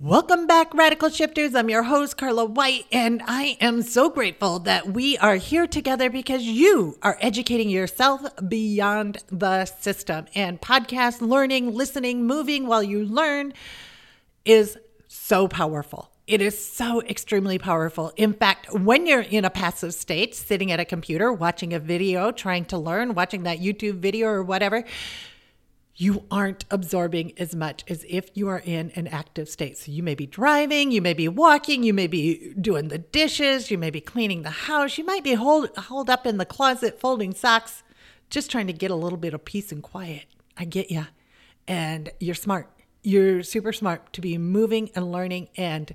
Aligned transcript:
Welcome 0.00 0.48
back, 0.48 0.74
Radical 0.74 1.08
Shifters. 1.08 1.54
I'm 1.54 1.70
your 1.70 1.84
host, 1.84 2.18
Carla 2.18 2.44
White, 2.46 2.86
and 2.90 3.22
I 3.28 3.56
am 3.60 3.80
so 3.80 4.10
grateful 4.10 4.58
that 4.58 4.88
we 4.88 5.16
are 5.18 5.36
here 5.36 5.68
together 5.68 6.10
because 6.10 6.42
you 6.42 6.98
are 7.00 7.16
educating 7.20 7.70
yourself 7.70 8.20
beyond 8.48 9.18
the 9.28 9.66
system. 9.66 10.26
And 10.34 10.60
podcast 10.60 11.20
learning, 11.20 11.74
listening, 11.74 12.26
moving 12.26 12.66
while 12.66 12.82
you 12.82 13.04
learn 13.04 13.52
is 14.44 14.76
so 15.06 15.46
powerful. 15.46 16.10
It 16.26 16.42
is 16.42 16.58
so 16.58 17.00
extremely 17.02 17.58
powerful. 17.58 18.12
In 18.16 18.32
fact, 18.32 18.74
when 18.74 19.06
you're 19.06 19.20
in 19.20 19.44
a 19.44 19.50
passive 19.50 19.94
state, 19.94 20.34
sitting 20.34 20.72
at 20.72 20.80
a 20.80 20.84
computer, 20.84 21.32
watching 21.32 21.72
a 21.72 21.78
video, 21.78 22.32
trying 22.32 22.64
to 22.66 22.78
learn, 22.78 23.14
watching 23.14 23.44
that 23.44 23.60
YouTube 23.60 24.00
video 24.00 24.26
or 24.26 24.42
whatever, 24.42 24.84
you 25.96 26.24
aren't 26.30 26.64
absorbing 26.70 27.32
as 27.38 27.54
much 27.54 27.84
as 27.88 28.04
if 28.08 28.30
you 28.34 28.48
are 28.48 28.62
in 28.64 28.90
an 28.96 29.06
active 29.06 29.48
state. 29.48 29.78
So 29.78 29.92
you 29.92 30.02
may 30.02 30.16
be 30.16 30.26
driving, 30.26 30.90
you 30.90 31.00
may 31.00 31.14
be 31.14 31.28
walking, 31.28 31.84
you 31.84 31.94
may 31.94 32.08
be 32.08 32.52
doing 32.60 32.88
the 32.88 32.98
dishes, 32.98 33.70
you 33.70 33.78
may 33.78 33.90
be 33.90 34.00
cleaning 34.00 34.42
the 34.42 34.50
house, 34.50 34.98
you 34.98 35.04
might 35.04 35.22
be 35.22 35.34
hold, 35.34 35.76
hold 35.76 36.10
up 36.10 36.26
in 36.26 36.38
the 36.38 36.44
closet 36.44 36.98
folding 36.98 37.32
socks, 37.32 37.84
just 38.28 38.50
trying 38.50 38.66
to 38.66 38.72
get 38.72 38.90
a 38.90 38.96
little 38.96 39.18
bit 39.18 39.34
of 39.34 39.44
peace 39.44 39.70
and 39.70 39.82
quiet. 39.82 40.24
I 40.56 40.64
get 40.64 40.90
you. 40.90 41.06
And 41.68 42.10
you're 42.18 42.34
smart. 42.34 42.68
You're 43.02 43.42
super 43.42 43.72
smart 43.72 44.12
to 44.14 44.20
be 44.20 44.36
moving 44.36 44.90
and 44.94 45.12
learning. 45.12 45.48
And 45.56 45.94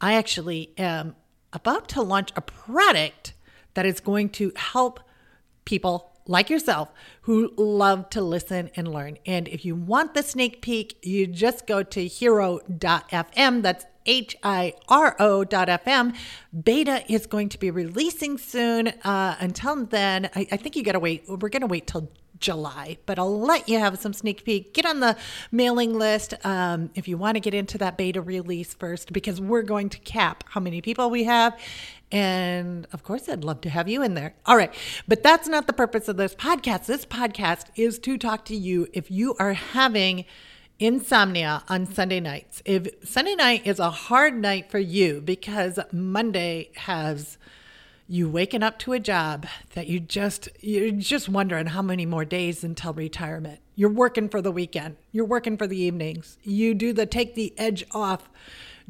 I 0.00 0.14
actually 0.14 0.72
am 0.78 1.16
about 1.52 1.88
to 1.88 2.02
launch 2.02 2.30
a 2.36 2.40
product 2.40 3.34
that 3.74 3.84
is 3.84 3.98
going 3.98 4.28
to 4.30 4.52
help 4.54 5.00
people 5.64 6.09
like 6.30 6.48
yourself 6.48 6.90
who 7.22 7.52
love 7.56 8.08
to 8.10 8.22
listen 8.22 8.70
and 8.76 8.88
learn. 8.88 9.18
And 9.26 9.48
if 9.48 9.64
you 9.64 9.74
want 9.74 10.14
the 10.14 10.22
sneak 10.22 10.62
peek, 10.62 10.96
you 11.02 11.26
just 11.26 11.66
go 11.66 11.82
to 11.82 12.06
hiro.fm. 12.06 13.62
That's 13.62 13.84
H 14.06 14.36
I 14.42 14.74
R 14.88 15.14
O.fm. 15.18 16.16
Beta 16.64 17.04
is 17.12 17.26
going 17.26 17.48
to 17.50 17.58
be 17.58 17.70
releasing 17.70 18.38
soon. 18.38 18.88
Uh, 19.04 19.36
until 19.40 19.84
then, 19.84 20.30
I, 20.34 20.46
I 20.52 20.56
think 20.56 20.76
you 20.76 20.82
got 20.82 20.92
to 20.92 21.00
wait. 21.00 21.24
We're 21.28 21.48
going 21.50 21.60
to 21.60 21.66
wait 21.66 21.86
till 21.86 22.10
July, 22.38 22.96
but 23.04 23.18
I'll 23.18 23.38
let 23.38 23.68
you 23.68 23.78
have 23.78 23.98
some 23.98 24.14
sneak 24.14 24.44
peek. 24.44 24.72
Get 24.72 24.86
on 24.86 25.00
the 25.00 25.16
mailing 25.52 25.98
list 25.98 26.34
um, 26.44 26.90
if 26.94 27.06
you 27.06 27.18
want 27.18 27.34
to 27.36 27.40
get 27.40 27.52
into 27.52 27.76
that 27.78 27.98
beta 27.98 28.22
release 28.22 28.72
first, 28.72 29.12
because 29.12 29.40
we're 29.40 29.62
going 29.62 29.90
to 29.90 29.98
cap 29.98 30.44
how 30.48 30.60
many 30.60 30.80
people 30.80 31.10
we 31.10 31.24
have. 31.24 31.58
And 32.12 32.86
of 32.92 33.02
course, 33.02 33.28
I'd 33.28 33.44
love 33.44 33.60
to 33.62 33.70
have 33.70 33.88
you 33.88 34.02
in 34.02 34.14
there. 34.14 34.34
All 34.46 34.56
right. 34.56 34.74
But 35.06 35.22
that's 35.22 35.48
not 35.48 35.66
the 35.66 35.72
purpose 35.72 36.08
of 36.08 36.16
this 36.16 36.34
podcast. 36.34 36.86
This 36.86 37.06
podcast 37.06 37.66
is 37.76 37.98
to 38.00 38.18
talk 38.18 38.44
to 38.46 38.56
you 38.56 38.88
if 38.92 39.10
you 39.10 39.34
are 39.38 39.52
having 39.52 40.24
insomnia 40.80 41.62
on 41.68 41.86
Sunday 41.86 42.20
nights. 42.20 42.62
If 42.64 42.88
Sunday 43.08 43.34
night 43.36 43.66
is 43.66 43.78
a 43.78 43.90
hard 43.90 44.34
night 44.34 44.70
for 44.70 44.78
you 44.78 45.20
because 45.20 45.78
Monday 45.92 46.70
has 46.76 47.38
you 48.08 48.28
waking 48.28 48.64
up 48.64 48.76
to 48.80 48.92
a 48.92 48.98
job 48.98 49.46
that 49.74 49.86
you 49.86 50.00
just 50.00 50.48
you're 50.60 50.90
just 50.90 51.28
wondering 51.28 51.66
how 51.66 51.82
many 51.82 52.04
more 52.04 52.24
days 52.24 52.64
until 52.64 52.92
retirement. 52.92 53.60
You're 53.76 53.88
working 53.88 54.28
for 54.28 54.42
the 54.42 54.50
weekend. 54.50 54.96
You're 55.12 55.24
working 55.24 55.56
for 55.56 55.68
the 55.68 55.78
evenings. 55.78 56.36
You 56.42 56.74
do 56.74 56.92
the 56.92 57.06
take 57.06 57.36
the 57.36 57.54
edge 57.56 57.84
off 57.92 58.28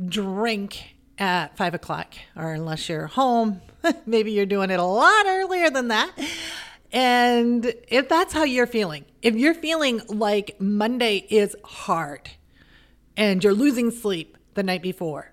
drink 0.02 0.94
at 1.20 1.56
five 1.56 1.74
o'clock, 1.74 2.14
or 2.34 2.52
unless 2.52 2.88
you're 2.88 3.06
home, 3.06 3.60
maybe 4.06 4.32
you're 4.32 4.46
doing 4.46 4.70
it 4.70 4.80
a 4.80 4.84
lot 4.84 5.26
earlier 5.26 5.70
than 5.70 5.88
that. 5.88 6.10
And 6.92 7.72
if 7.86 8.08
that's 8.08 8.32
how 8.32 8.42
you're 8.42 8.66
feeling, 8.66 9.04
if 9.22 9.36
you're 9.36 9.54
feeling 9.54 10.00
like 10.08 10.60
Monday 10.60 11.26
is 11.30 11.54
hard 11.62 12.30
and 13.16 13.44
you're 13.44 13.54
losing 13.54 13.90
sleep 13.90 14.36
the 14.54 14.62
night 14.62 14.82
before, 14.82 15.30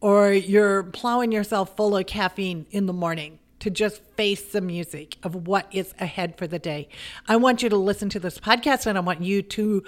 or 0.00 0.32
you're 0.32 0.84
plowing 0.84 1.32
yourself 1.32 1.76
full 1.76 1.96
of 1.96 2.06
caffeine 2.06 2.66
in 2.70 2.86
the 2.86 2.92
morning 2.92 3.38
to 3.58 3.70
just 3.70 4.02
face 4.16 4.52
the 4.52 4.60
music 4.60 5.16
of 5.22 5.46
what 5.46 5.66
is 5.72 5.92
ahead 5.98 6.38
for 6.38 6.46
the 6.46 6.58
day, 6.58 6.88
I 7.26 7.36
want 7.36 7.62
you 7.62 7.68
to 7.68 7.76
listen 7.76 8.08
to 8.10 8.20
this 8.20 8.38
podcast 8.38 8.86
and 8.86 8.96
I 8.96 9.00
want 9.00 9.22
you 9.22 9.42
to 9.42 9.82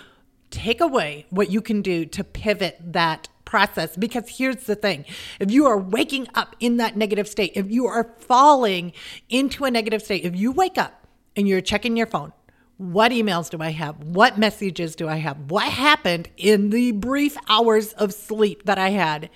take 0.51 0.81
away 0.81 1.27
what 1.31 1.51
you 1.51 1.61
can 1.61 1.83
do 1.83 2.05
to 2.07 2.25
pivot 2.25 2.79
that 2.81 3.29
process. 3.49 3.97
Because 3.97 4.29
here's 4.29 4.65
the 4.65 4.77
thing 4.77 5.05
if 5.41 5.51
you 5.51 5.67
are 5.67 5.79
waking 5.79 6.29
up 6.35 6.55
in 6.61 6.77
that 6.77 6.97
negative 6.97 7.27
state, 7.27 7.53
if 7.57 7.71
you 7.71 7.87
are 7.87 8.15
falling 8.19 8.93
into 9.29 9.65
a 9.65 9.71
negative 9.71 10.03
state, 10.03 10.25
if 10.25 10.37
you 10.37 10.53
wake 10.53 10.79
up 10.79 11.07
and 11.35 11.49
you're 11.49 11.63
checking 11.63 11.97
your 11.97 12.07
phone, 12.07 12.33
what 12.77 13.11
emails 13.11 13.51
do 13.51 13.61
I 13.61 13.71
have? 13.71 13.97
What 14.05 14.39
messages 14.39 14.95
do 14.95 15.09
I 15.09 15.17
have? 15.17 15.51
What 15.51 15.65
happened 15.65 16.29
in 16.37 16.71
the 16.71 16.93
brief 16.93 17.37
hours 17.49 17.95
of 17.95 18.13
sleep 18.13 18.67
that 18.67 18.79
I 18.79 18.91
had? 18.91 19.31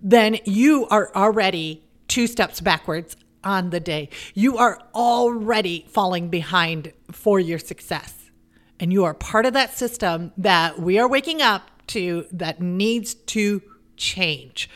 Then 0.00 0.38
you 0.44 0.86
are 0.86 1.14
already 1.14 1.82
two 2.08 2.26
steps 2.26 2.60
backwards 2.60 3.16
on 3.42 3.70
the 3.70 3.80
day. 3.80 4.08
You 4.32 4.58
are 4.58 4.80
already 4.94 5.86
falling 5.90 6.28
behind 6.28 6.92
for 7.10 7.40
your 7.40 7.58
success. 7.58 8.30
And 8.78 8.92
you 8.92 9.04
are 9.04 9.12
part 9.12 9.44
of 9.44 9.52
that 9.54 9.76
system 9.76 10.32
that 10.38 10.80
we 10.80 10.98
are 10.98 11.08
waking 11.08 11.42
up 11.42 11.69
to 11.90 12.26
that 12.32 12.60
needs 12.60 13.14
to 13.14 13.62
change. 13.96 14.68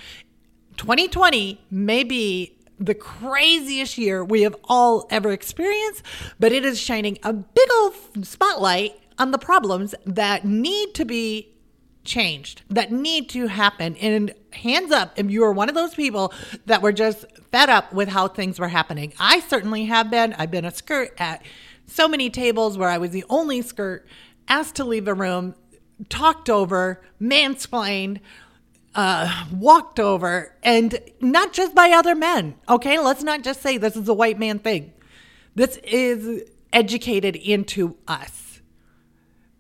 2020 0.77 1.61
may 1.71 2.05
be 2.05 2.59
the 2.79 2.95
craziest 2.95 3.97
year 3.97 4.25
we 4.25 4.43
have 4.43 4.57
all 4.65 5.07
ever 5.11 5.33
experienced, 5.33 6.03
but 6.39 6.53
it 6.53 6.65
is 6.65 6.81
shining 6.81 7.19
a 7.23 7.33
big 7.33 7.69
old 7.77 7.95
spotlight 8.27 8.99
on 9.19 9.31
the 9.31 9.39
problems 9.39 9.95
that 10.05 10.45
need 10.45 10.95
to 10.95 11.05
be 11.05 11.55
changed, 12.05 12.63
that 12.69 12.93
need 12.93 13.29
to 13.31 13.47
happen. 13.47 13.97
And 13.97 14.35
hands 14.53 14.93
up 14.93 15.13
if 15.17 15.31
you 15.31 15.45
are 15.45 15.53
one 15.53 15.69
of 15.69 15.75
those 15.75 15.95
people 15.95 16.33
that 16.67 16.83
were 16.83 16.93
just 16.93 17.25
fed 17.51 17.71
up 17.71 17.93
with 17.93 18.09
how 18.09 18.29
things 18.29 18.59
were 18.59 18.69
happening. 18.69 19.13
I 19.19 19.41
certainly 19.41 19.85
have 19.87 20.11
been. 20.11 20.35
I've 20.35 20.51
been 20.51 20.65
a 20.65 20.71
skirt 20.71 21.15
at 21.19 21.43
so 21.87 22.09
many 22.09 22.31
tables 22.31 22.77
where 22.77 22.89
I 22.89 22.99
was 22.99 23.11
the 23.11 23.25
only 23.29 23.63
skirt 23.63 24.07
asked 24.49 24.77
to 24.77 24.85
leave 24.85 25.09
a 25.09 25.15
room 25.15 25.55
talked 26.09 26.51
over, 26.51 27.01
mansplained, 27.21 28.21
uh, 28.95 29.47
walked 29.53 29.99
over, 29.99 30.57
and 30.63 30.99
not 31.21 31.53
just 31.53 31.75
by 31.75 31.91
other 31.91 32.15
men. 32.15 32.55
Okay, 32.69 32.99
let's 32.99 33.23
not 33.23 33.43
just 33.43 33.61
say 33.61 33.77
this 33.77 33.97
is 33.97 34.09
a 34.09 34.15
white 34.15 34.39
man 34.39 34.59
thing. 34.59 34.93
This 35.55 35.79
is 35.79 36.43
educated 36.73 37.37
into 37.37 37.97
us. 38.09 38.61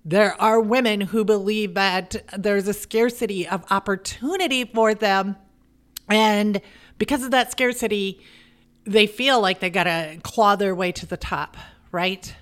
There 0.04 0.40
are 0.40 0.60
women 0.60 1.00
who 1.00 1.24
believe 1.24 1.74
that 1.74 2.16
there's 2.36 2.68
a 2.68 2.74
scarcity 2.74 3.48
of 3.48 3.64
opportunity 3.70 4.64
for 4.64 4.94
them. 4.94 5.36
And 6.08 6.60
because 6.98 7.24
of 7.24 7.30
that 7.30 7.50
scarcity, 7.50 8.20
they 8.84 9.06
feel 9.06 9.40
like 9.40 9.60
they 9.60 9.70
got 9.70 9.84
to 9.84 10.18
claw 10.22 10.56
their 10.56 10.74
way 10.74 10.92
to 10.92 11.06
the 11.06 11.16
top, 11.16 11.56
right? 11.90 12.34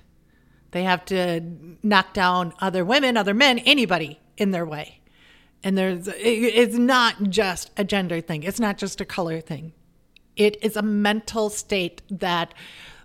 They 0.73 0.83
have 0.83 1.05
to 1.05 1.41
knock 1.83 2.13
down 2.13 2.53
other 2.59 2.83
women, 2.83 3.15
other 3.15 3.33
men, 3.33 3.59
anybody 3.59 4.19
in 4.37 4.51
their 4.51 4.65
way. 4.65 4.99
And 5.63 5.77
there's 5.77 6.09
it's 6.17 6.75
not 6.77 7.29
just 7.29 7.71
a 7.77 7.83
gender 7.83 8.19
thing. 8.19 8.43
It's 8.43 8.59
not 8.59 8.77
just 8.77 8.99
a 8.99 9.05
color 9.05 9.39
thing. 9.39 9.73
It 10.35 10.57
is 10.61 10.75
a 10.75 10.81
mental 10.81 11.49
state 11.49 12.01
that 12.09 12.53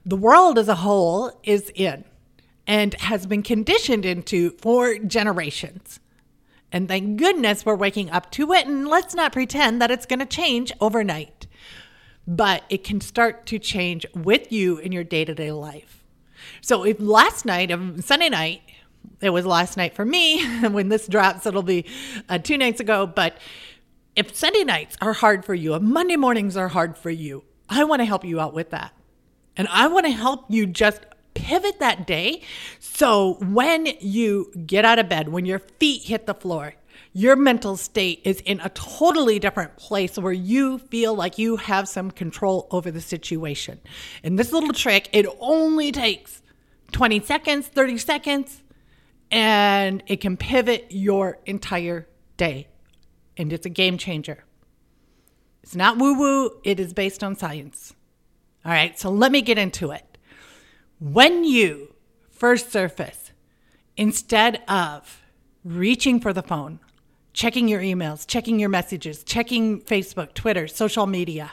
the 0.04 0.16
world 0.16 0.58
as 0.58 0.68
a 0.68 0.76
whole 0.76 1.38
is 1.44 1.70
in 1.74 2.04
and 2.66 2.94
has 2.94 3.26
been 3.26 3.42
conditioned 3.42 4.06
into 4.06 4.50
for 4.52 4.98
generations. 4.98 6.00
And 6.72 6.88
thank 6.88 7.18
goodness 7.18 7.66
we're 7.66 7.76
waking 7.76 8.10
up 8.10 8.30
to 8.32 8.52
it. 8.52 8.66
And 8.66 8.88
let's 8.88 9.14
not 9.14 9.32
pretend 9.32 9.80
that 9.80 9.90
it's 9.90 10.06
going 10.06 10.18
to 10.18 10.26
change 10.26 10.72
overnight. 10.80 11.46
But 12.26 12.64
it 12.70 12.82
can 12.82 13.00
start 13.00 13.46
to 13.46 13.58
change 13.58 14.06
with 14.14 14.50
you 14.50 14.78
in 14.78 14.92
your 14.92 15.04
day 15.04 15.24
to 15.24 15.34
day 15.34 15.52
life. 15.52 15.97
So 16.60 16.84
if 16.84 17.00
last 17.00 17.44
night, 17.44 17.70
um, 17.70 18.00
Sunday 18.00 18.28
night, 18.28 18.62
it 19.20 19.30
was 19.30 19.46
last 19.46 19.76
night 19.76 19.94
for 19.94 20.04
me. 20.04 20.44
when 20.70 20.88
this 20.88 21.06
drops, 21.06 21.46
it'll 21.46 21.62
be 21.62 21.84
uh, 22.28 22.38
two 22.38 22.58
nights 22.58 22.80
ago. 22.80 23.06
But 23.06 23.38
if 24.16 24.34
Sunday 24.34 24.64
nights 24.64 24.96
are 25.00 25.12
hard 25.12 25.44
for 25.44 25.54
you, 25.54 25.74
if 25.74 25.82
Monday 25.82 26.16
mornings 26.16 26.56
are 26.56 26.68
hard 26.68 26.96
for 26.96 27.10
you, 27.10 27.44
I 27.68 27.84
want 27.84 28.00
to 28.00 28.06
help 28.06 28.24
you 28.24 28.40
out 28.40 28.54
with 28.54 28.70
that. 28.70 28.92
And 29.56 29.68
I 29.68 29.88
want 29.88 30.06
to 30.06 30.12
help 30.12 30.46
you 30.48 30.66
just 30.66 31.00
pivot 31.34 31.78
that 31.80 32.06
day. 32.06 32.42
So 32.78 33.38
when 33.40 33.86
you 34.00 34.52
get 34.66 34.84
out 34.84 34.98
of 34.98 35.08
bed, 35.08 35.28
when 35.28 35.46
your 35.46 35.58
feet 35.58 36.04
hit 36.04 36.26
the 36.26 36.34
floor, 36.34 36.74
your 37.18 37.34
mental 37.34 37.76
state 37.76 38.20
is 38.22 38.40
in 38.42 38.60
a 38.60 38.68
totally 38.68 39.40
different 39.40 39.76
place 39.76 40.16
where 40.16 40.32
you 40.32 40.78
feel 40.78 41.16
like 41.16 41.36
you 41.36 41.56
have 41.56 41.88
some 41.88 42.12
control 42.12 42.68
over 42.70 42.92
the 42.92 43.00
situation. 43.00 43.80
And 44.22 44.38
this 44.38 44.52
little 44.52 44.72
trick, 44.72 45.08
it 45.12 45.26
only 45.40 45.90
takes 45.90 46.42
20 46.92 47.18
seconds, 47.22 47.66
30 47.66 47.98
seconds, 47.98 48.62
and 49.32 50.00
it 50.06 50.20
can 50.20 50.36
pivot 50.36 50.86
your 50.90 51.40
entire 51.44 52.06
day. 52.36 52.68
And 53.36 53.52
it's 53.52 53.66
a 53.66 53.70
game 53.70 53.98
changer. 53.98 54.44
It's 55.64 55.74
not 55.74 55.98
woo 55.98 56.16
woo, 56.16 56.60
it 56.62 56.78
is 56.78 56.94
based 56.94 57.24
on 57.24 57.34
science. 57.34 57.96
All 58.64 58.70
right, 58.70 58.96
so 58.96 59.10
let 59.10 59.32
me 59.32 59.42
get 59.42 59.58
into 59.58 59.90
it. 59.90 60.18
When 61.00 61.42
you 61.42 61.96
first 62.30 62.70
surface, 62.70 63.32
instead 63.96 64.62
of 64.68 65.20
reaching 65.64 66.20
for 66.20 66.32
the 66.32 66.44
phone, 66.44 66.78
checking 67.38 67.68
your 67.68 67.80
emails, 67.80 68.26
checking 68.26 68.58
your 68.58 68.68
messages, 68.68 69.22
checking 69.22 69.80
Facebook, 69.82 70.34
Twitter, 70.34 70.66
social 70.66 71.06
media. 71.06 71.52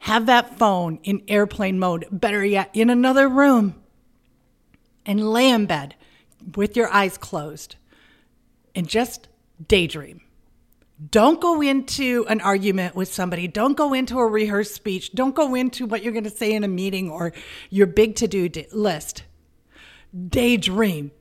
Have 0.00 0.26
that 0.26 0.58
phone 0.58 0.98
in 1.04 1.22
airplane 1.28 1.78
mode, 1.78 2.06
better 2.10 2.44
yet, 2.44 2.68
in 2.74 2.90
another 2.90 3.28
room, 3.28 3.76
and 5.06 5.30
lay 5.30 5.48
in 5.48 5.66
bed 5.66 5.94
with 6.56 6.76
your 6.76 6.88
eyes 6.88 7.16
closed 7.16 7.76
and 8.74 8.88
just 8.88 9.28
daydream. 9.68 10.22
Don't 11.12 11.40
go 11.40 11.60
into 11.62 12.26
an 12.28 12.40
argument 12.40 12.96
with 12.96 13.12
somebody. 13.12 13.46
Don't 13.46 13.76
go 13.76 13.94
into 13.94 14.18
a 14.18 14.26
rehearsed 14.26 14.74
speech. 14.74 15.12
Don't 15.12 15.36
go 15.36 15.54
into 15.54 15.86
what 15.86 16.02
you're 16.02 16.12
going 16.12 16.24
to 16.24 16.30
say 16.30 16.52
in 16.52 16.64
a 16.64 16.68
meeting 16.68 17.08
or 17.08 17.32
your 17.70 17.86
big 17.86 18.16
to 18.16 18.26
do 18.26 18.50
list. 18.72 19.22
Daydream. 20.28 21.12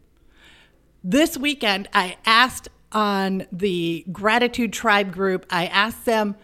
This 1.04 1.38
weekend, 1.38 1.88
I 1.94 2.18
asked 2.26 2.68
on 2.96 3.46
the 3.52 4.06
Gratitude 4.12 4.74
Tribe 4.74 5.12
group, 5.12 5.46
I 5.52 5.68
asked 5.68 6.06
them, 6.06 6.36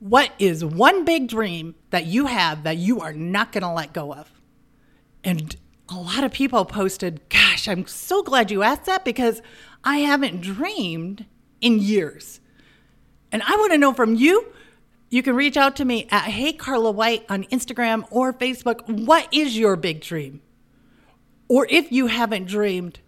what 0.00 0.32
is 0.38 0.64
one 0.64 1.04
big 1.04 1.28
dream 1.28 1.76
that 1.90 2.06
you 2.06 2.26
have 2.26 2.64
that 2.64 2.76
you 2.76 3.00
are 3.00 3.12
not 3.12 3.52
going 3.52 3.62
to 3.62 3.70
let 3.70 3.92
go 3.92 4.12
of? 4.12 4.30
And 5.22 5.56
a 5.88 5.94
lot 5.94 6.24
of 6.24 6.32
people 6.32 6.64
posted, 6.64 7.20
Gosh, 7.28 7.68
I'm 7.68 7.86
so 7.86 8.22
glad 8.22 8.50
you 8.50 8.62
asked 8.62 8.86
that 8.86 9.04
because 9.04 9.40
I 9.84 9.98
haven't 9.98 10.40
dreamed 10.40 11.26
in 11.60 11.78
years. 11.78 12.40
And 13.30 13.42
I 13.42 13.56
want 13.56 13.72
to 13.72 13.78
know 13.78 13.92
from 13.92 14.14
you. 14.14 14.52
You 15.10 15.22
can 15.22 15.34
reach 15.34 15.56
out 15.56 15.76
to 15.76 15.84
me 15.84 16.06
at 16.10 16.24
Hey 16.24 16.52
Carla 16.52 16.92
White 16.92 17.26
on 17.28 17.44
Instagram 17.44 18.04
or 18.10 18.32
Facebook. 18.32 18.88
What 18.88 19.28
is 19.32 19.58
your 19.58 19.76
big 19.76 20.00
dream? 20.00 20.40
Or 21.48 21.66
if 21.68 21.90
you 21.90 22.06
haven't 22.06 22.46
dreamed, 22.46 23.00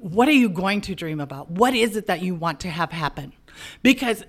what 0.00 0.28
are 0.28 0.32
you 0.32 0.48
going 0.48 0.80
to 0.82 0.94
dream 0.94 1.20
about? 1.20 1.50
What 1.50 1.74
is 1.74 1.96
it 1.96 2.06
that 2.06 2.22
you 2.22 2.34
want 2.34 2.60
to 2.60 2.68
have 2.68 2.92
happen? 2.92 3.32
Because 3.82 4.24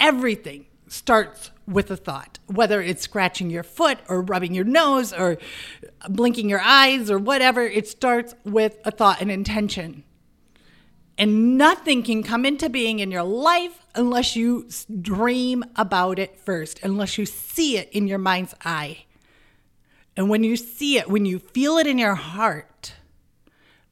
everything 0.00 0.66
starts 0.86 1.50
with 1.66 1.90
a 1.90 1.96
thought, 1.96 2.38
whether 2.46 2.80
it's 2.80 3.02
scratching 3.02 3.50
your 3.50 3.62
foot 3.62 3.98
or 4.08 4.22
rubbing 4.22 4.54
your 4.54 4.64
nose 4.64 5.12
or 5.12 5.38
blinking 6.08 6.48
your 6.48 6.60
eyes 6.60 7.10
or 7.10 7.18
whatever, 7.18 7.62
it 7.62 7.86
starts 7.86 8.34
with 8.44 8.78
a 8.84 8.90
thought 8.90 9.20
and 9.20 9.30
intention. 9.30 10.04
And 11.18 11.58
nothing 11.58 12.02
can 12.04 12.22
come 12.22 12.46
into 12.46 12.68
being 12.68 13.00
in 13.00 13.10
your 13.10 13.24
life 13.24 13.84
unless 13.94 14.36
you 14.36 14.68
dream 15.00 15.64
about 15.76 16.18
it 16.18 16.38
first, 16.38 16.80
unless 16.82 17.18
you 17.18 17.26
see 17.26 17.76
it 17.76 17.90
in 17.90 18.06
your 18.06 18.18
mind's 18.18 18.54
eye. 18.64 19.04
And 20.16 20.30
when 20.30 20.44
you 20.44 20.56
see 20.56 20.96
it, 20.98 21.10
when 21.10 21.26
you 21.26 21.38
feel 21.40 21.76
it 21.76 21.86
in 21.86 21.98
your 21.98 22.14
heart, 22.14 22.94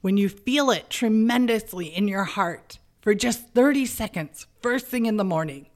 when 0.07 0.17
you 0.17 0.29
feel 0.29 0.71
it 0.71 0.89
tremendously 0.89 1.87
in 1.87 2.07
your 2.07 2.23
heart 2.23 2.79
for 3.01 3.13
just 3.13 3.49
30 3.55 3.87
seconds, 3.87 4.47
first 4.63 4.87
thing 4.87 5.05
in 5.05 5.17
the 5.17 5.25
morning, 5.25 5.67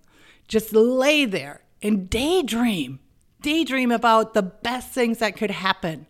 just 0.47 0.73
lay 0.73 1.25
there 1.25 1.63
and 1.83 2.09
daydream. 2.09 3.01
Daydream 3.43 3.91
about 3.91 4.33
the 4.33 4.43
best 4.43 4.93
things 4.93 5.19
that 5.19 5.37
could 5.37 5.51
happen 5.51 6.07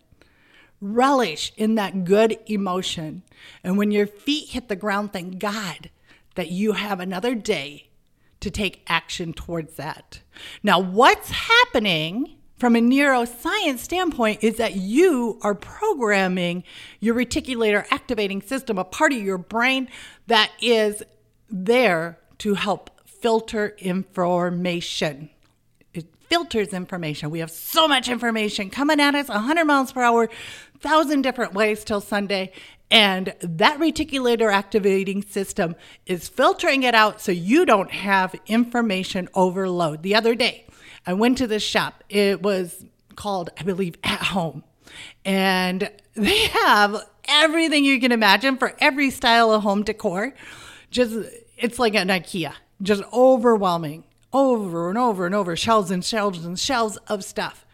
relish 0.83 1.51
in 1.57 1.77
that 1.77 2.05
good 2.05 2.39
emotion. 2.45 3.23
And 3.65 3.79
when 3.79 3.91
your 3.91 4.07
feet 4.07 4.51
hit 4.51 4.69
the 4.69 4.77
ground, 4.77 5.15
thank 5.15 5.39
God 5.39 5.89
that 6.35 6.51
you 6.51 6.73
have 6.73 7.01
another 7.01 7.35
day 7.35 7.89
to 8.41 8.51
take 8.51 8.85
action 8.87 9.33
towards 9.33 9.77
that. 9.77 10.21
Now, 10.63 10.79
what's 10.79 11.31
happening 11.31 12.37
from 12.61 12.77
a 12.77 12.81
neuroscience 12.81 13.79
standpoint 13.79 14.45
is 14.45 14.59
that 14.59 14.77
you 14.77 15.39
are 15.43 15.55
programming 15.55 16.63
your 17.01 17.15
reticulator 17.15 17.87
activating 17.91 18.43
system, 18.43 18.77
a 18.77 18.85
part 18.85 19.13
of 19.13 19.19
your 19.19 19.39
brain 19.39 19.89
that 20.27 20.51
is 20.61 21.03
there 21.49 22.19
to 22.39 22.55
help 22.55 22.91
filter 23.07 23.75
information 23.79 25.31
It 25.95 26.07
filters 26.29 26.75
information. 26.75 27.31
We 27.31 27.41
have 27.41 27.51
so 27.51 27.89
much 27.89 28.09
information 28.09 28.69
coming 28.69 29.01
at 29.01 29.15
us 29.15 29.29
100 29.29 29.65
miles 29.65 29.93
per 29.93 30.03
hour, 30.03 30.29
thousand 30.81 31.23
different 31.23 31.55
ways 31.55 31.83
till 31.83 32.01
Sunday. 32.03 32.53
And 32.91 33.35
that 33.41 33.79
reticulator 33.79 34.53
activating 34.53 35.23
system 35.23 35.77
is 36.07 36.29
filtering 36.29 36.83
it 36.83 36.95
out 36.95 37.21
so 37.21 37.33
you 37.33 37.65
don't 37.65 37.91
have 37.91 38.35
information 38.47 39.29
overload. 39.35 40.03
The 40.03 40.15
other 40.15 40.35
day, 40.35 40.67
I 41.07 41.15
went 41.15 41.39
to 41.39 41.47
this 41.47 41.63
shop. 41.63 42.05
It 42.09 42.43
was 42.43 42.85
called, 43.17 43.51
I 43.59 43.63
believe, 43.63 43.97
At 44.05 44.23
Home. 44.23 44.65
And 45.25 45.91
they 46.15 46.47
have 46.47 47.05
everything 47.27 47.85
you 47.85 48.01
can 48.01 48.13
imagine 48.13 48.57
for 48.57 48.75
every 48.81 49.11
style 49.11 49.53
of 49.53 49.63
home 49.63 49.83
decor. 49.83 50.35
Just, 50.91 51.15
it's 51.57 51.79
like 51.79 51.95
an 51.95 52.09
IKEA, 52.09 52.53
just 52.83 53.03
overwhelming 53.13 54.05
over 54.33 54.89
and 54.89 54.99
over 54.99 55.27
and 55.27 55.35
over, 55.35 55.57
shelves 55.57 55.91
and 55.91 56.05
shelves 56.05 56.45
and 56.45 56.59
shelves 56.59 56.97
of 57.09 57.25
stuff. 57.25 57.67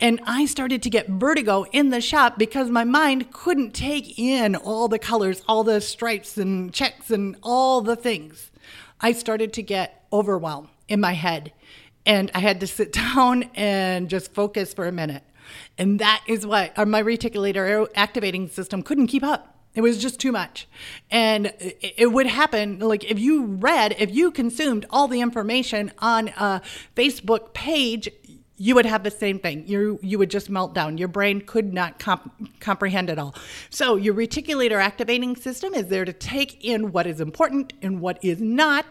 And 0.00 0.20
I 0.26 0.46
started 0.46 0.82
to 0.82 0.90
get 0.90 1.08
vertigo 1.08 1.64
in 1.72 1.90
the 1.90 2.00
shop 2.00 2.38
because 2.38 2.70
my 2.70 2.84
mind 2.84 3.32
couldn't 3.32 3.72
take 3.72 4.18
in 4.18 4.56
all 4.56 4.88
the 4.88 4.98
colors, 4.98 5.42
all 5.48 5.62
the 5.62 5.80
stripes 5.80 6.36
and 6.36 6.72
checks 6.72 7.10
and 7.10 7.36
all 7.42 7.80
the 7.80 7.96
things. 7.96 8.50
I 9.00 9.12
started 9.12 9.52
to 9.54 9.62
get 9.62 10.04
overwhelmed 10.12 10.68
in 10.88 11.00
my 11.00 11.12
head. 11.12 11.52
And 12.04 12.30
I 12.34 12.40
had 12.40 12.60
to 12.60 12.66
sit 12.66 12.92
down 13.14 13.44
and 13.54 14.08
just 14.08 14.32
focus 14.34 14.74
for 14.74 14.86
a 14.86 14.92
minute. 14.92 15.22
And 15.78 15.98
that 16.00 16.22
is 16.26 16.46
what 16.46 16.78
uh, 16.78 16.86
my 16.86 17.02
reticulator 17.02 17.86
activating 17.94 18.48
system 18.48 18.82
couldn't 18.82 19.08
keep 19.08 19.22
up. 19.22 19.48
It 19.74 19.80
was 19.80 19.98
just 19.98 20.20
too 20.20 20.32
much. 20.32 20.68
And 21.10 21.52
it 21.58 22.12
would 22.12 22.26
happen 22.26 22.78
like 22.78 23.04
if 23.04 23.18
you 23.18 23.44
read, 23.46 23.96
if 23.98 24.14
you 24.14 24.30
consumed 24.30 24.84
all 24.90 25.08
the 25.08 25.20
information 25.22 25.92
on 25.98 26.28
a 26.28 26.60
Facebook 26.94 27.54
page, 27.54 28.10
you 28.58 28.74
would 28.74 28.86
have 28.86 29.02
the 29.02 29.10
same 29.10 29.38
thing. 29.38 29.66
You 29.66 29.98
you 30.02 30.18
would 30.18 30.30
just 30.30 30.50
melt 30.50 30.74
down. 30.74 30.98
Your 30.98 31.08
brain 31.08 31.40
could 31.40 31.72
not 31.72 31.98
comp- 31.98 32.60
comprehend 32.60 33.08
it 33.08 33.18
all. 33.18 33.34
So 33.70 33.96
your 33.96 34.14
reticulator 34.14 34.80
activating 34.80 35.36
system 35.36 35.74
is 35.74 35.88
there 35.88 36.04
to 36.04 36.12
take 36.12 36.62
in 36.64 36.92
what 36.92 37.06
is 37.06 37.20
important 37.20 37.72
and 37.80 38.00
what 38.00 38.22
is 38.22 38.40
not, 38.40 38.84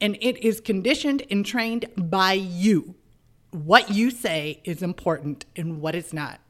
and 0.00 0.16
it 0.20 0.38
is 0.44 0.60
conditioned 0.60 1.22
and 1.30 1.44
trained 1.44 1.86
by 1.96 2.32
you. 2.32 2.94
What 3.50 3.90
you 3.90 4.10
say 4.10 4.60
is 4.64 4.82
important 4.82 5.46
and 5.56 5.80
what 5.80 5.94
is 5.94 6.12
not 6.12 6.40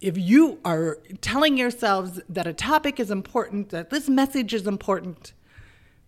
if 0.00 0.16
you 0.16 0.58
are 0.64 0.98
telling 1.20 1.58
yourselves 1.58 2.20
that 2.28 2.46
a 2.46 2.52
topic 2.52 2.98
is 2.98 3.10
important, 3.10 3.68
that 3.70 3.90
this 3.90 4.08
message 4.08 4.54
is 4.54 4.66
important, 4.66 5.32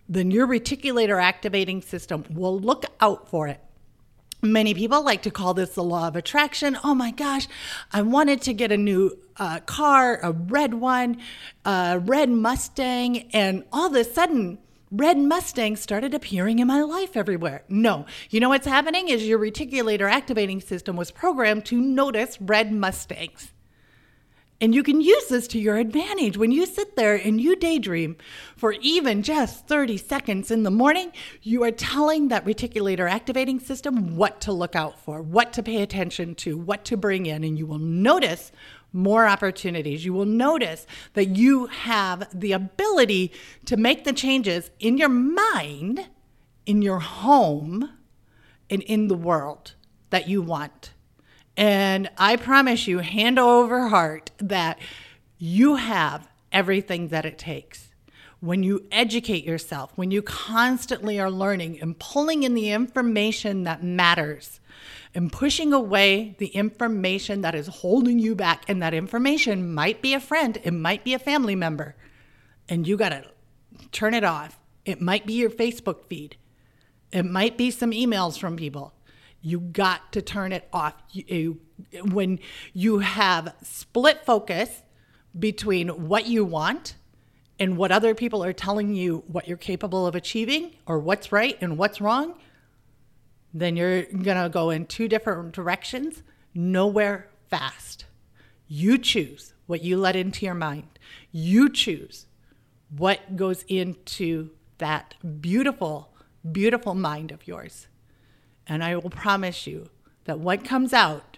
then 0.09 0.31
your 0.31 0.47
reticulator 0.47 1.21
activating 1.21 1.81
system 1.81 2.25
will 2.31 2.59
look 2.59 2.85
out 2.99 3.29
for 3.29 3.47
it. 3.47 3.61
Many 4.41 4.73
people 4.73 5.03
like 5.03 5.21
to 5.21 5.31
call 5.31 5.53
this 5.53 5.75
the 5.75 5.83
law 5.83 6.07
of 6.07 6.17
attraction. 6.17 6.77
Oh 6.83 6.93
my 6.93 7.11
gosh, 7.11 7.47
I 7.93 8.01
wanted 8.01 8.41
to 8.41 8.53
get 8.53 8.73
a 8.73 8.77
new 8.77 9.17
uh, 9.37 9.61
car, 9.61 10.19
a 10.21 10.33
red 10.33 10.73
one, 10.73 11.21
a 11.63 12.01
red 12.03 12.29
Mustang, 12.29 13.29
and 13.31 13.63
all 13.71 13.87
of 13.87 13.95
a 13.95 14.03
sudden, 14.03 14.57
red 14.93 15.17
Mustangs 15.17 15.81
started 15.81 16.13
appearing 16.13 16.59
in 16.59 16.67
my 16.67 16.81
life 16.83 17.17
everywhere. 17.17 17.63
No, 17.67 18.05
you 18.29 18.39
know 18.39 18.49
what's 18.49 18.67
happening 18.67 19.09
is 19.09 19.27
your 19.27 19.39
reticulator 19.39 20.09
activating 20.09 20.61
system 20.61 20.95
was 20.95 21.09
programmed 21.09 21.65
to 21.65 21.81
notice 21.81 22.39
red 22.39 22.71
Mustangs. 22.71 23.52
And 24.63 24.73
you 24.73 24.81
can 24.81 25.01
use 25.01 25.25
this 25.25 25.45
to 25.49 25.59
your 25.59 25.75
advantage 25.75 26.37
when 26.37 26.53
you 26.53 26.65
sit 26.65 26.95
there 26.95 27.15
and 27.15 27.41
you 27.41 27.53
daydream 27.57 28.15
for 28.55 28.71
even 28.79 29.21
just 29.21 29.67
30 29.67 29.97
seconds 29.97 30.51
in 30.51 30.63
the 30.63 30.71
morning. 30.71 31.11
You 31.41 31.65
are 31.65 31.71
telling 31.71 32.29
that 32.29 32.45
reticulator 32.45 33.11
activating 33.11 33.59
system 33.59 34.15
what 34.15 34.39
to 34.39 34.53
look 34.53 34.73
out 34.73 34.97
for, 34.97 35.21
what 35.21 35.51
to 35.51 35.63
pay 35.63 35.81
attention 35.81 36.33
to, 36.35 36.57
what 36.57 36.85
to 36.85 36.95
bring 36.95 37.25
in, 37.25 37.43
and 37.43 37.59
you 37.59 37.65
will 37.65 37.77
notice 37.77 38.53
more 38.93 39.27
opportunities. 39.27 40.05
You 40.05 40.13
will 40.13 40.23
notice 40.23 40.87
that 41.11 41.35
you 41.35 41.65
have 41.65 42.29
the 42.33 42.53
ability 42.53 43.33
to 43.65 43.75
make 43.75 44.05
the 44.05 44.13
changes 44.13 44.71
in 44.79 44.97
your 44.97 45.09
mind, 45.09 46.07
in 46.65 46.81
your 46.81 46.99
home, 46.99 47.91
and 48.69 48.81
in 48.83 49.09
the 49.09 49.17
world 49.17 49.73
that 50.09 50.29
you 50.29 50.41
want. 50.41 50.93
And 51.55 52.09
I 52.17 52.35
promise 52.35 52.87
you, 52.87 52.99
hand 52.99 53.37
over 53.37 53.87
heart, 53.89 54.31
that 54.37 54.79
you 55.37 55.75
have 55.75 56.27
everything 56.51 57.09
that 57.09 57.25
it 57.25 57.37
takes. 57.37 57.89
When 58.39 58.63
you 58.63 58.85
educate 58.91 59.45
yourself, 59.45 59.91
when 59.95 60.11
you 60.11 60.21
constantly 60.21 61.19
are 61.19 61.31
learning 61.31 61.79
and 61.79 61.97
pulling 61.97 62.43
in 62.43 62.55
the 62.55 62.71
information 62.71 63.63
that 63.63 63.83
matters 63.83 64.59
and 65.15 65.31
pushing 65.31 65.71
away 65.71 66.35
the 66.39 66.47
information 66.47 67.41
that 67.41 67.55
is 67.55 67.67
holding 67.67 68.19
you 68.19 68.35
back, 68.35 68.65
and 68.67 68.81
that 68.81 68.93
information 68.93 69.73
might 69.73 70.01
be 70.01 70.13
a 70.13 70.19
friend, 70.19 70.57
it 70.63 70.71
might 70.71 71.03
be 71.03 71.13
a 71.13 71.19
family 71.19 71.55
member, 71.55 71.95
and 72.67 72.87
you 72.87 72.97
got 72.97 73.09
to 73.09 73.23
turn 73.91 74.13
it 74.13 74.23
off. 74.23 74.59
It 74.85 74.99
might 74.99 75.25
be 75.25 75.33
your 75.33 75.51
Facebook 75.51 76.05
feed, 76.05 76.35
it 77.11 77.23
might 77.23 77.57
be 77.57 77.69
some 77.69 77.91
emails 77.91 78.37
from 78.37 78.57
people 78.57 78.93
you 79.43 79.59
got 79.59 80.11
to 80.13 80.21
turn 80.21 80.53
it 80.53 80.67
off. 80.71 80.95
You, 81.11 81.59
when 82.01 82.39
you 82.73 82.99
have 82.99 83.53
split 83.61 84.25
focus 84.25 84.81
between 85.37 85.89
what 86.07 86.27
you 86.27 86.45
want 86.45 86.95
and 87.59 87.77
what 87.77 87.91
other 87.91 88.15
people 88.15 88.43
are 88.43 88.53
telling 88.53 88.95
you 88.95 89.23
what 89.27 89.47
you're 89.47 89.57
capable 89.57 90.07
of 90.07 90.15
achieving 90.15 90.71
or 90.87 90.97
what's 90.97 91.31
right 91.31 91.57
and 91.59 91.77
what's 91.77 91.99
wrong, 91.99 92.35
then 93.53 93.75
you're 93.75 94.03
going 94.03 94.41
to 94.41 94.49
go 94.49 94.69
in 94.69 94.85
two 94.85 95.09
different 95.09 95.51
directions, 95.51 96.23
nowhere 96.55 97.29
fast. 97.49 98.05
You 98.67 98.97
choose 98.97 99.53
what 99.67 99.83
you 99.83 99.97
let 99.97 100.15
into 100.15 100.45
your 100.45 100.55
mind. 100.55 100.87
You 101.31 101.69
choose 101.69 102.27
what 102.89 103.35
goes 103.35 103.63
into 103.67 104.51
that 104.77 105.15
beautiful, 105.41 106.13
beautiful 106.49 106.95
mind 106.95 107.31
of 107.31 107.45
yours. 107.45 107.87
And 108.67 108.83
I 108.83 108.95
will 108.95 109.09
promise 109.09 109.67
you 109.67 109.89
that 110.25 110.39
what 110.39 110.63
comes 110.63 110.93
out 110.93 111.37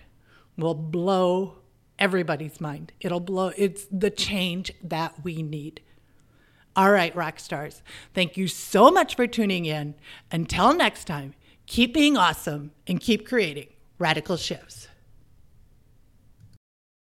will 0.58 0.75
blow 0.75 1.55
everybody's 1.98 2.62
mind. 2.62 2.91
It'll 3.00 3.20
blow, 3.20 3.51
it's 3.58 3.86
the 3.91 4.10
change 4.10 4.72
that 4.84 5.24
we 5.24 5.41
need. 5.41 5.82
All 6.75 6.91
right, 6.91 7.15
rock 7.15 7.39
stars. 7.39 7.82
Thank 8.13 8.36
you 8.36 8.48
so 8.48 8.91
much 8.91 9.15
for 9.15 9.27
tuning 9.27 9.65
in. 9.65 9.96
Until 10.32 10.74
next 10.74 11.05
time, 11.05 11.34
keep 11.67 11.94
being 11.94 12.17
awesome 12.17 12.72
and 12.86 13.00
keep 13.00 13.27
creating 13.27 13.67
radical 13.98 14.36
shifts. 14.36 14.89